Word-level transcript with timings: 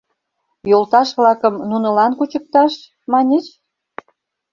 Йолташ-влакым 0.71 1.55
нунылан 1.69 2.11
кучыкташ, 2.17 2.73
маньыч? 3.11 3.45